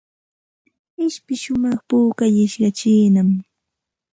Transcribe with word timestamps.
Ishpi 1.05 1.33
shumaq 1.41 1.77
pukallishqa 1.87 2.69
chiinam. 2.77 3.29